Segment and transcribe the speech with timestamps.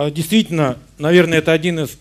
[0.00, 1.98] А, действительно, наверное, это один из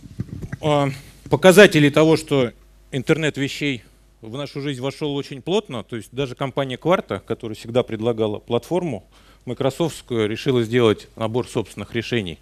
[0.62, 0.88] а,
[1.30, 2.54] показателей того, что
[2.94, 3.84] интернет вещей
[4.22, 5.84] в нашу жизнь вошел очень плотно.
[5.84, 9.04] То есть даже компания Кварта, которая всегда предлагала платформу,
[9.44, 12.40] Microsoftскую, решила сделать набор собственных решений.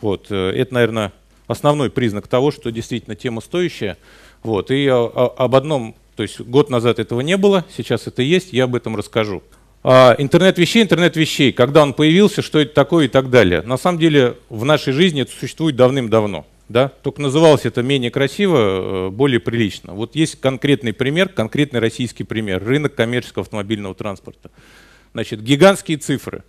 [0.00, 0.28] Вот.
[0.30, 1.12] Э, это, наверное,
[1.46, 3.98] основной признак того, что действительно тема стоящая.
[4.42, 4.70] Вот.
[4.70, 8.74] И об одном, то есть год назад этого не было, сейчас это есть, я об
[8.74, 9.42] этом расскажу.
[9.82, 13.62] А, интернет вещей, интернет вещей, когда он появился, что это такое и так далее.
[13.62, 16.46] На самом деле в нашей жизни это существует давным-давно.
[16.68, 16.88] Да?
[16.88, 19.94] Только называлось это менее красиво, э, более прилично.
[19.94, 22.64] Вот есть конкретный пример, конкретный российский пример.
[22.64, 24.50] Рынок коммерческого автомобильного транспорта.
[25.12, 26.42] Значит, гигантские цифры.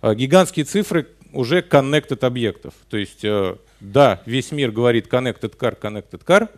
[0.00, 2.74] А, гигантские цифры уже connected объектов.
[2.88, 6.48] То есть, э, да, весь мир говорит connected car, connected car.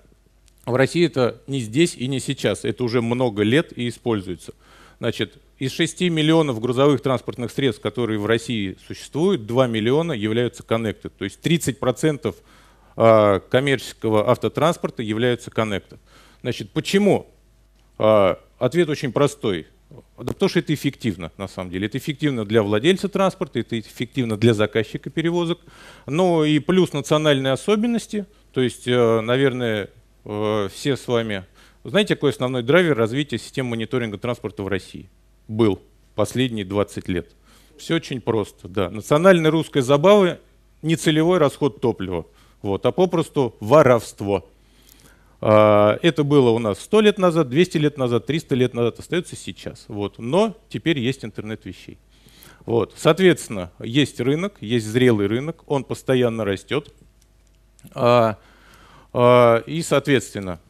[0.67, 2.65] В России это не здесь и не сейчас.
[2.65, 4.53] Это уже много лет и используется.
[5.01, 11.13] Значит, из 6 миллионов грузовых транспортных средств, которые в России существуют, 2 миллиона являются connected.
[11.17, 12.35] То есть 30%
[12.97, 15.99] а, коммерческого автотранспорта являются connected.
[16.41, 17.29] Значит, почему?
[17.99, 19.67] А, ответ очень простой.
[19.91, 21.87] Да потому что это эффективно, на самом деле.
[21.87, 25.61] Это эффективно для владельца транспорта, это эффективно для заказчика перевозок.
[26.07, 28.27] Но и плюс национальные особенности.
[28.53, 29.91] То есть, э, наверное,
[30.25, 31.45] э, все с вами...
[31.89, 35.09] Знаете, какой основной драйвер развития системы мониторинга транспорта в России?
[35.47, 35.81] Был
[36.15, 37.31] последние 20 лет.
[37.79, 38.91] Все очень просто, да.
[38.91, 40.39] Национальная русская забава–
[40.83, 42.27] не целевой расход топлива,
[42.63, 44.49] вот, а попросту воровство.
[45.41, 49.37] А, это было у нас 100 лет назад, 200 лет назад, 300 лет назад, остается
[49.37, 49.85] сейчас.
[49.89, 50.19] Вот.
[50.19, 51.99] Но теперь есть интернет вещей.
[52.67, 52.95] Вот.
[52.97, 56.93] Соответственно, есть рынок, есть зрелый рынок, он постоянно растет.
[57.93, 58.39] А,
[59.13, 60.61] а, и, соответственно,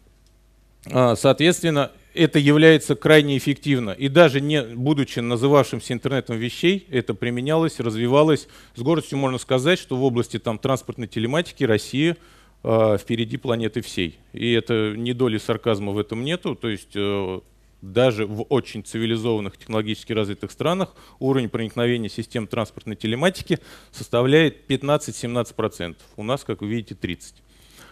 [0.91, 3.91] соответственно, это является крайне эффективно.
[3.91, 8.49] И даже не будучи называвшимся интернетом вещей, это применялось, развивалось.
[8.75, 12.17] С гордостью можно сказать, что в области там, транспортной телематики Россия
[12.65, 14.19] э, впереди планеты всей.
[14.33, 16.55] И это ни доли сарказма в этом нету.
[16.57, 17.41] То есть э,
[17.83, 23.59] даже в очень цивилизованных, технологически развитых странах уровень проникновения систем транспортной телематики
[23.93, 25.97] составляет 15-17%.
[26.17, 27.35] У нас, как вы видите, 30%.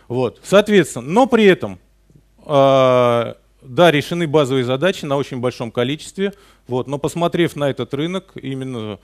[0.08, 0.40] Вот.
[0.42, 1.80] Соответственно, но при этом
[2.46, 3.34] да,
[3.90, 6.32] решены базовые задачи на очень большом количестве,
[6.68, 8.98] вот, но посмотрев на этот рынок, именно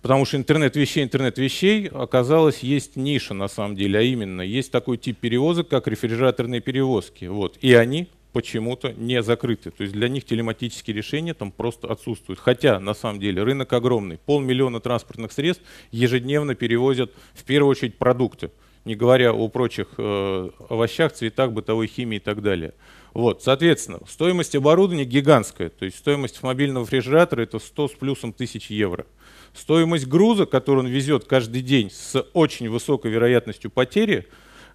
[0.00, 4.72] потому что интернет вещей, интернет вещей, оказалось, есть ниша на самом деле, а именно есть
[4.72, 7.26] такой тип перевозок, как рефрижераторные перевозки.
[7.26, 9.70] Вот, и они почему-то не закрыты.
[9.70, 12.40] То есть для них телематические решения там просто отсутствуют.
[12.40, 14.18] Хотя на самом деле рынок огромный.
[14.18, 18.50] Полмиллиона транспортных средств ежедневно перевозят в первую очередь продукты,
[18.84, 22.74] не говоря о прочих э, овощах, цветах, бытовой химии и так далее.
[23.14, 28.70] Вот, соответственно, стоимость оборудования гигантская, то есть стоимость мобильного рефрижератора это 100 с плюсом тысяч
[28.70, 29.06] евро.
[29.54, 34.26] Стоимость груза, который он везет каждый день с очень высокой вероятностью потери,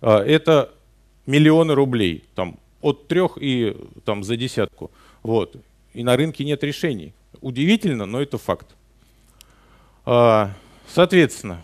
[0.01, 0.72] а, это
[1.25, 3.75] миллионы рублей, там, от трех и
[4.06, 4.91] там, за десятку.
[5.24, 5.56] Вот.
[5.94, 7.13] И на рынке нет решений.
[7.41, 8.68] Удивительно, но это факт.
[10.06, 10.53] А,
[10.88, 11.63] соответственно,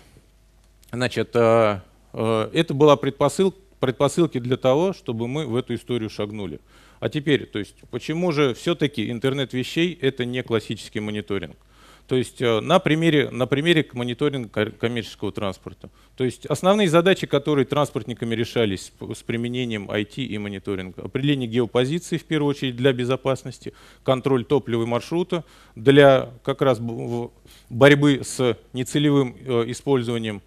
[0.91, 1.83] значит, а,
[2.13, 6.61] это была предпосылка предпосылки для того, чтобы мы в эту историю шагнули.
[7.01, 11.57] А теперь, то есть, почему же все-таки интернет вещей это не классический мониторинг?
[12.07, 15.89] То есть э, на примере, на примере мониторинга коммерческого транспорта.
[16.15, 21.01] То есть основные задачи, которые транспортниками решались с применением IT и мониторинга.
[21.03, 23.73] Определение геопозиции, в первую очередь, для безопасности,
[24.03, 25.43] контроль топлива и маршрута,
[25.75, 26.79] для как раз
[27.69, 30.41] борьбы с нецелевым э, использованием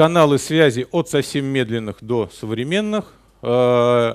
[0.00, 3.12] каналы связи от совсем медленных до современных,
[3.42, 4.14] э,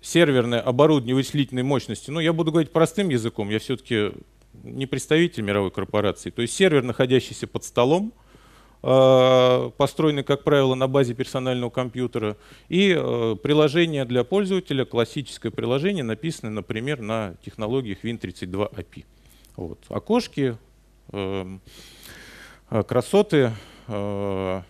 [0.00, 2.10] серверное оборудование вычислительной мощности.
[2.10, 4.10] Ну, я буду говорить простым языком, я все-таки
[4.64, 6.30] не представитель мировой корпорации.
[6.30, 8.12] То есть сервер, находящийся под столом,
[8.82, 12.36] э, построенный, как правило, на базе персонального компьютера,
[12.68, 19.04] и э, приложение для пользователя, классическое приложение, написанное, например, на технологиях Win32 API.
[19.54, 19.78] Вот.
[19.90, 20.58] Окошки,
[21.12, 21.58] э,
[22.70, 23.52] э, красоты,
[23.86, 24.62] э,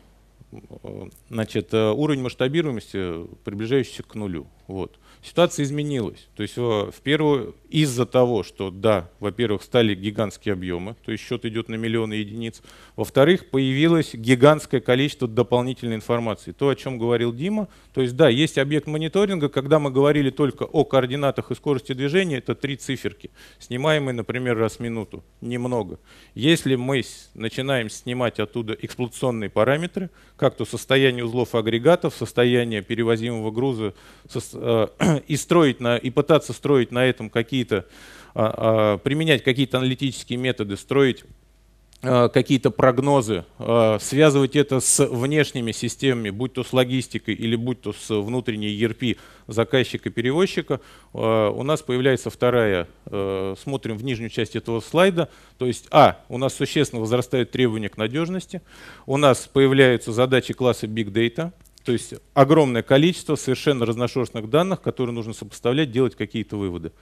[1.28, 4.46] значит, э, уровень масштабируемости, приближающийся к нулю.
[4.66, 4.98] Вот.
[5.22, 6.28] Ситуация изменилась.
[6.36, 11.44] То есть в первую из-за того, что, да, во-первых, стали гигантские объемы, то есть счет
[11.44, 12.62] идет на миллионы единиц.
[12.94, 16.52] Во-вторых, появилось гигантское количество дополнительной информации.
[16.52, 17.66] То, о чем говорил Дима.
[17.92, 22.38] То есть, да, есть объект мониторинга, когда мы говорили только о координатах и скорости движения,
[22.38, 25.24] это три циферки, снимаемые, например, раз в минуту.
[25.40, 25.98] Немного.
[26.36, 27.02] Если мы
[27.34, 33.94] начинаем снимать оттуда эксплуатационные параметры, как то состояние узлов и агрегатов, состояние перевозимого груза,
[34.32, 34.86] э,
[35.26, 37.30] и строить на, и пытаться строить на этом
[37.64, 37.86] какие-то,
[38.34, 41.24] а, а, применять какие-то аналитические методы, строить
[42.06, 43.46] Э, какие-то прогнозы,
[43.98, 49.16] связывать это с внешними системами, будь то с логистикой или будь то с внутренней ERP
[49.46, 50.80] заказчика-перевозчика,
[51.14, 56.52] у нас появляется вторая, смотрим в нижнюю часть этого слайда, то есть, а, у нас
[56.54, 58.60] существенно возрастают требования к надежности,
[59.06, 61.52] у нас появляются задачи класса Big Data,
[61.84, 66.92] то есть огромное количество совершенно разношерстных данных, которые нужно сопоставлять, делать какие-то выводы.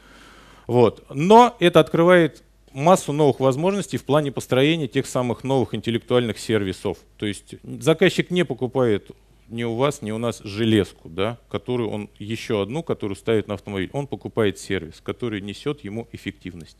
[0.66, 1.04] Вот.
[1.10, 2.42] Но это открывает
[2.72, 6.98] массу новых возможностей в плане построения тех самых новых интеллектуальных сервисов.
[7.16, 9.10] То есть заказчик не покупает
[9.48, 13.54] ни у вас, ни у нас железку, да, которую он еще одну, которую ставит на
[13.54, 13.90] автомобиль.
[13.92, 16.78] Он покупает сервис, который несет ему эффективность.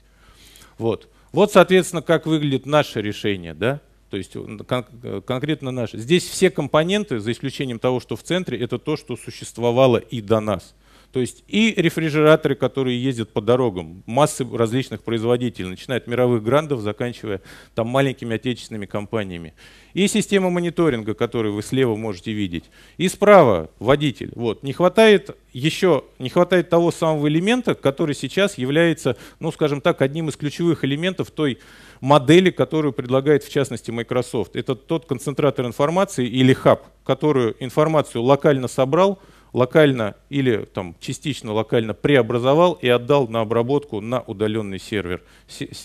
[0.79, 1.09] Вот.
[1.33, 3.81] Вот, соответственно, как выглядит наше решение, да,
[4.11, 5.99] то есть кон конкретно наше.
[5.99, 10.41] Здесь все компоненты, за исключением того, что в центре, это то, что существовало и до
[10.41, 10.75] нас.
[11.13, 16.81] То есть и рефрижераторы, которые ездят по дорогам, массы различных производителей, начиная от мировых грандов,
[16.81, 17.43] заканчивая
[17.75, 19.53] там маленькими отечественными компаниями.
[19.93, 22.65] И система мониторинга, которую вы слева можете видеть.
[22.97, 24.33] И справа водитель.
[24.35, 24.63] Вот.
[24.63, 30.31] Не хватает еще, не хватает того самого элемента, который сейчас является, ну скажем так, одним
[30.31, 31.59] из ключевых элементов той
[32.01, 34.57] модели, которую предлагает в частности Microsoft.
[34.57, 39.21] Это тот концентратор информации или хаб, которую информацию локально собрал,
[39.53, 45.23] локально или там, частично локально преобразовал и отдал на обработку на удаленный сервер,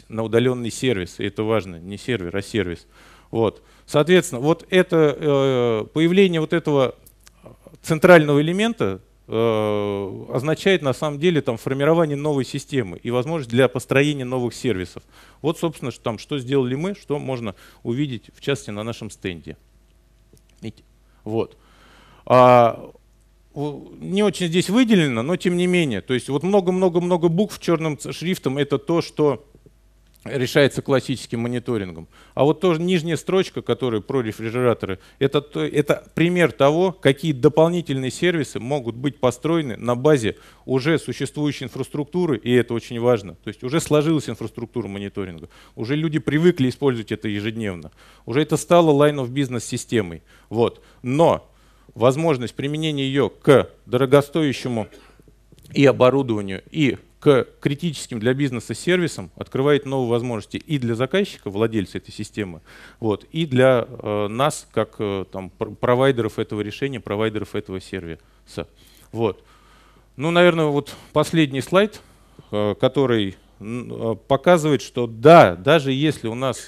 [0.09, 1.19] на удаленный сервис.
[1.19, 2.87] И это важно, не сервер, а сервис.
[3.31, 3.61] Вот.
[3.85, 6.95] Соответственно, вот это э, появление вот этого
[7.81, 14.25] центрального элемента э, означает на самом деле там формирование новой системы и возможность для построения
[14.25, 15.03] новых сервисов.
[15.41, 19.57] Вот, собственно, что, там, что сделали мы, что можно увидеть в частности на нашем стенде.
[21.23, 21.57] Вот.
[22.25, 22.91] А,
[23.57, 26.01] не очень здесь выделено, но тем не менее.
[26.01, 29.47] То есть вот много-много-много букв черным шрифтом это то, что
[30.25, 32.07] решается классическим мониторингом.
[32.35, 38.59] А вот тоже нижняя строчка, которая про рефрижераторы, это, это пример того, какие дополнительные сервисы
[38.59, 43.35] могут быть построены на базе уже существующей инфраструктуры, и это очень важно.
[43.35, 47.91] То есть уже сложилась инфраструктура мониторинга, уже люди привыкли использовать это ежедневно,
[48.25, 50.21] уже это стало line of business системой.
[50.49, 50.83] Вот.
[51.01, 51.49] Но
[51.95, 54.87] возможность применения ее к дорогостоящему
[55.73, 61.97] и оборудованию, и к критическим для бизнеса сервисам открывает новые возможности и для заказчика, владельца
[61.97, 62.61] этой системы,
[62.99, 68.67] вот, и для э, нас, как э, там, провайдеров этого решения, провайдеров этого сервиса.
[69.11, 69.43] Вот.
[70.15, 72.01] Ну, наверное, вот последний слайд,
[72.51, 76.61] э, который э, показывает, что да, даже если у нас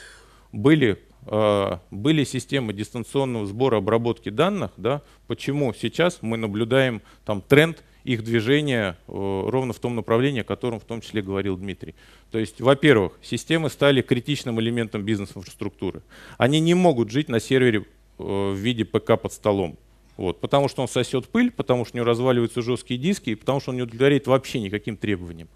[0.51, 8.23] были были системы дистанционного сбора обработки данных, да, почему сейчас мы наблюдаем там тренд их
[8.23, 11.95] движения э, ровно в том направлении, о котором в том числе говорил Дмитрий.
[12.31, 16.01] То есть, во-первых, системы стали критичным элементом бизнес-инфраструктуры.
[16.37, 19.77] Они не могут жить на сервере э, в виде ПК под столом.
[20.17, 23.59] Вот, потому что он сосет пыль, потому что у него разваливаются жесткие диски, и потому
[23.61, 25.47] что он не удовлетворяет вообще никаким требованиям.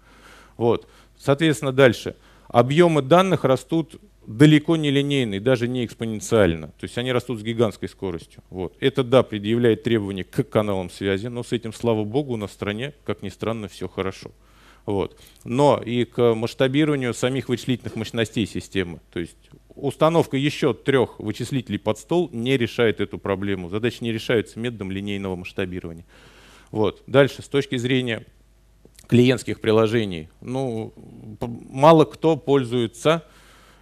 [0.56, 0.88] Вот.
[1.18, 2.16] Соответственно, дальше.
[2.48, 6.68] Объемы данных растут далеко не линейный, даже не экспоненциально.
[6.68, 8.42] То есть они растут с гигантской скоростью.
[8.50, 8.76] Вот.
[8.80, 13.22] Это, да, предъявляет требования к каналам связи, но с этим, слава богу, в стране, как
[13.22, 14.30] ни странно, все хорошо.
[14.86, 15.18] Вот.
[15.44, 19.00] Но и к масштабированию самих вычислительных мощностей системы.
[19.12, 19.36] То есть
[19.74, 23.68] установка еще трех вычислителей под стол не решает эту проблему.
[23.68, 26.04] Задачи не решаются методом линейного масштабирования.
[26.70, 27.02] Вот.
[27.06, 28.26] Дальше, с точки зрения
[29.06, 30.92] клиентских приложений, ну,
[31.40, 33.24] мало кто пользуется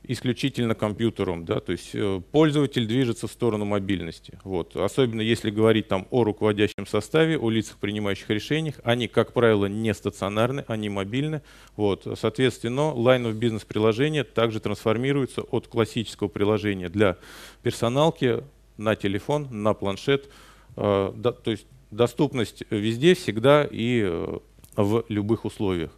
[0.05, 4.39] исключительно компьютером, да, то есть э, пользователь движется в сторону мобильности.
[4.43, 4.75] Вот.
[4.75, 9.95] Особенно если говорить там о руководящем составе, о лицах, принимающих решениях, они, как правило, не
[9.95, 11.43] стационарны, они мобильны.
[11.77, 12.07] Вот.
[12.19, 17.17] Соответственно, line of business приложения также трансформируется от классического приложения для
[17.63, 18.43] персоналки
[18.77, 20.29] на телефон, на планшет,
[20.77, 24.39] э, то есть доступность везде, всегда и э,
[24.77, 25.93] в любых условиях.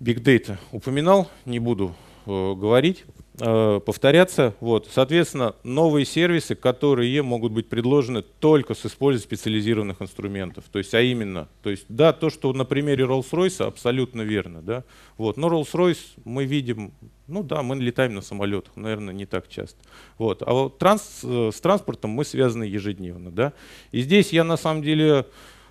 [0.00, 1.94] Big Data упоминал, не буду
[2.26, 3.04] говорить,
[3.40, 4.54] э, повторяться.
[4.60, 4.88] Вот.
[4.90, 10.64] Соответственно, новые сервисы, которые могут быть предложены только с использованием специализированных инструментов.
[10.70, 14.62] То есть, а именно, то есть, да, то, что на примере Rolls-Royce абсолютно верно.
[14.62, 14.84] Да?
[15.18, 15.36] Вот.
[15.36, 16.92] Но Rolls-Royce мы видим,
[17.26, 19.78] ну да, мы летаем на самолетах, наверное, не так часто.
[20.18, 20.42] Вот.
[20.46, 23.30] А вот транс, э, с транспортом мы связаны ежедневно.
[23.30, 23.52] Да?
[23.90, 25.26] И здесь я на самом деле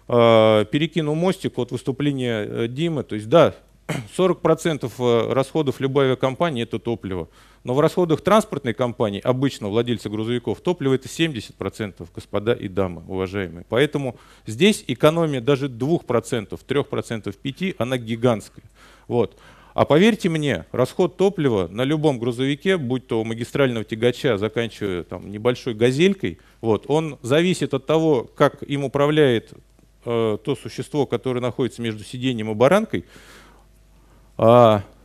[0.08, 3.04] перекину мостик от выступления Димы.
[3.04, 3.56] То есть, да,
[4.18, 7.30] 40% э, расходов любой авиакомпании– это топливо.
[7.64, 13.66] Но в расходах транспортной компании, обычно владельца грузовиков, топливо– это 70%, господа и дамы, уважаемые.
[13.70, 18.66] Поэтому здесь экономия даже 2%, 3%, 5%, она гигантская.
[19.08, 19.38] Вот.
[19.74, 25.74] А поверьте мне, расход топлива на любом грузовике, будь то магистрального тягача, заканчивая там, небольшой
[25.76, 29.54] газелькой, вот, он зависит от того, как им управляет
[30.06, 33.06] э, то существо, которое находится между сиденьем и баранкой,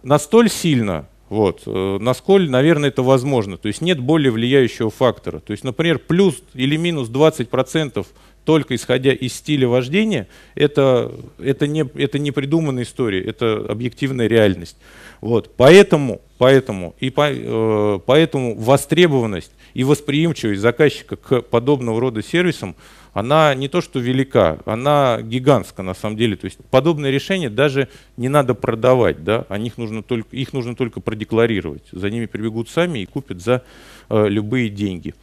[0.03, 3.57] настоль сильно, вот, э, насколько, наверное, это возможно.
[3.57, 5.41] То есть нет более влияющего фактора.
[5.41, 8.07] То есть, например, плюс или минус 20%
[8.47, 14.77] только исходя из стиля вождения, это, это, не, это не придуманная история, это объективная реальность.
[15.21, 15.53] Вот.
[15.57, 22.77] Поэтому, поэтому, и по, э, поэтому востребованность и восприимчивость заказчика к подобного рода сервисам,
[23.13, 26.37] она не то что велика, она гигантская на самом деле.
[26.37, 29.45] То есть подобные решения даже не надо продавать, да?
[29.49, 31.83] о них нужно только, их нужно только продекларировать.
[31.91, 33.65] За ними прибегут сами и купят за
[34.09, 35.15] э, любые деньги.